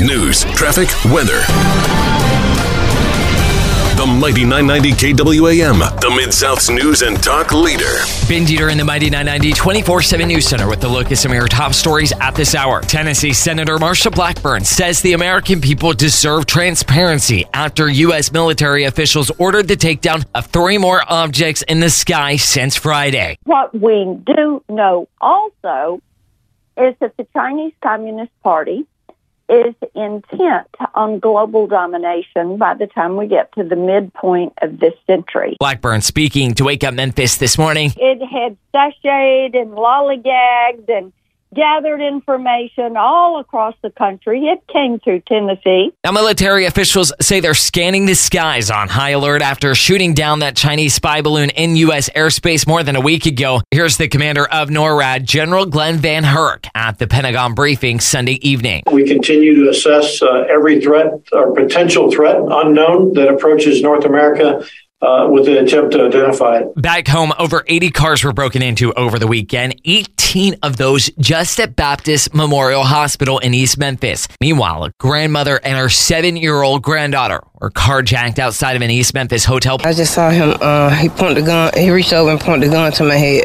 [0.00, 1.40] news, traffic, weather.
[3.96, 7.98] The Mighty 990 KWAM, the Mid South's news and talk leader.
[8.28, 11.32] Ben Dieter in the Mighty 990 24 7 News Center with the look at some
[11.32, 12.80] of your top stories at this hour.
[12.80, 18.30] Tennessee Senator Marsha Blackburn says the American people deserve transparency after U.S.
[18.30, 23.36] military officials ordered the takedown of three more objects in the sky since Friday.
[23.44, 26.00] What we do know also
[26.76, 28.86] is that the Chinese Communist Party
[29.48, 34.94] is intent on global domination by the time we get to the midpoint of this
[35.06, 35.56] century.
[35.58, 37.92] Blackburn speaking to Wake Up Memphis this morning.
[37.96, 41.12] It had sashayed and lollygagged and
[41.58, 44.46] gathered information all across the country.
[44.46, 45.92] It came through Tennessee.
[46.04, 50.54] Now, military officials say they're scanning the skies on high alert after shooting down that
[50.54, 52.08] Chinese spy balloon in U.S.
[52.10, 53.60] airspace more than a week ago.
[53.72, 58.84] Here's the commander of NORAD, General Glen VanHerck, at the Pentagon briefing Sunday evening.
[58.92, 64.64] We continue to assess uh, every threat or potential threat unknown that approaches North America
[65.00, 66.74] uh, with the attempt to identify it.
[66.76, 71.60] Back home, over 80 cars were broken into over the weekend, 18 of those just
[71.60, 74.26] at Baptist Memorial Hospital in East Memphis.
[74.40, 79.14] Meanwhile, a grandmother and her seven year old granddaughter were carjacked outside of an East
[79.14, 79.78] Memphis hotel.
[79.84, 82.72] I just saw him, uh, he pointed the gun, he reached over and pointed the
[82.72, 83.44] gun to my head.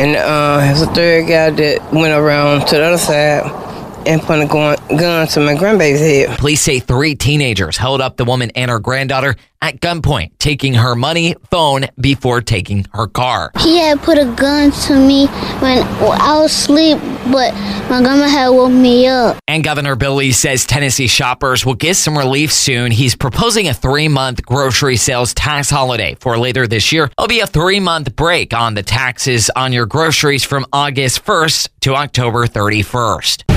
[0.00, 3.61] And uh, there's a third guy that went around to the other side
[4.06, 6.38] and put a gun, gun to my grandbaby's head.
[6.38, 10.96] Police say three teenagers held up the woman and her granddaughter at gunpoint, taking her
[10.96, 13.52] money, phone before taking her car.
[13.60, 15.26] He had put a gun to me
[15.60, 16.98] when I was asleep,
[17.30, 17.54] but
[17.88, 19.38] my grandma had woke me up.
[19.46, 22.90] And Governor Bill Lee says Tennessee shoppers will get some relief soon.
[22.90, 27.04] He's proposing a three month grocery sales tax holiday for later this year.
[27.16, 31.68] It'll be a three month break on the taxes on your groceries from August 1st
[31.82, 33.51] to October 31st.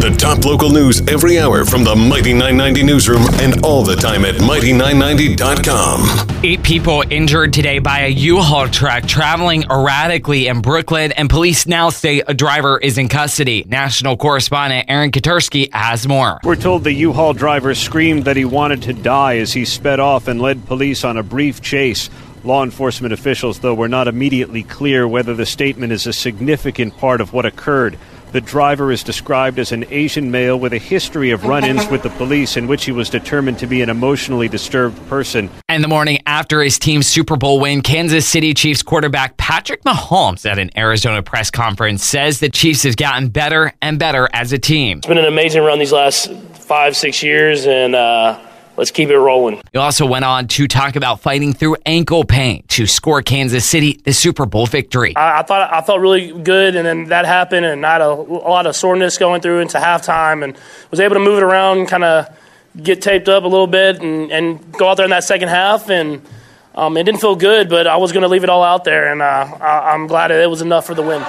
[0.00, 4.24] The top local news every hour from the Mighty 990 newsroom and all the time
[4.24, 6.42] at mighty990.com.
[6.42, 11.90] Eight people injured today by a U-Haul truck traveling erratically in Brooklyn, and police now
[11.90, 13.66] say a driver is in custody.
[13.68, 16.40] National correspondent Aaron Katersky has more.
[16.44, 20.28] We're told the U-Haul driver screamed that he wanted to die as he sped off
[20.28, 22.08] and led police on a brief chase.
[22.42, 27.20] Law enforcement officials, though, were not immediately clear whether the statement is a significant part
[27.20, 27.98] of what occurred.
[28.32, 32.02] The driver is described as an Asian male with a history of run ins with
[32.02, 35.50] the police in which he was determined to be an emotionally disturbed person.
[35.68, 40.48] And the morning after his team's Super Bowl win, Kansas City Chiefs quarterback Patrick Mahomes
[40.48, 44.58] at an Arizona press conference says the Chiefs have gotten better and better as a
[44.58, 44.98] team.
[44.98, 48.38] It's been an amazing run these last five, six years, and uh,
[48.80, 49.60] let's keep it rolling.
[49.72, 54.00] He also went on to talk about fighting through ankle pain to score Kansas City
[54.04, 55.14] the Super Bowl victory.
[55.14, 58.10] I, I thought I felt really good, and then that happened, and I had a,
[58.10, 60.56] a lot of soreness going through into halftime, and
[60.90, 62.34] was able to move it around, kind of
[62.82, 65.90] get taped up a little bit, and, and go out there in that second half,
[65.90, 66.22] and
[66.74, 69.12] um, it didn't feel good, but I was going to leave it all out there,
[69.12, 71.22] and uh, I, I'm glad it was enough for the win.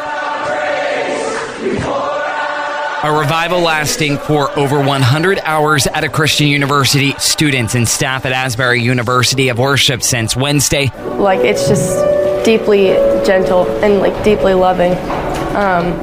[3.04, 7.14] A revival lasting for over 100 hours at a Christian university.
[7.18, 10.92] Students and staff at Asbury University have worshiped since Wednesday.
[11.18, 12.90] Like, it's just deeply
[13.26, 14.92] gentle and like deeply loving.
[15.56, 15.94] Um,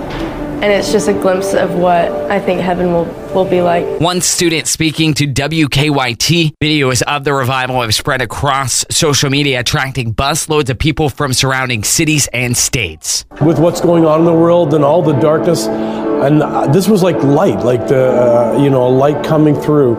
[0.61, 4.01] and it's just a glimpse of what I think heaven will, will be like.
[4.01, 10.15] One student speaking to WKYT, videos of the revival have spread across social media, attracting
[10.15, 13.25] busloads of people from surrounding cities and states.
[13.41, 17.05] With what's going on in the world and all the darkness, and uh, this was
[17.05, 19.97] like light, like the uh, you know a light coming through,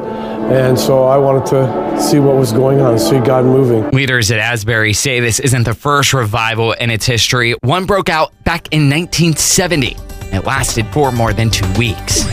[0.49, 3.89] and so I wanted to see what was going on, see God moving.
[3.91, 7.55] Leaders at Asbury say this isn't the first revival in its history.
[7.61, 10.08] One broke out back in 1970.
[10.31, 12.23] It lasted for more than two weeks.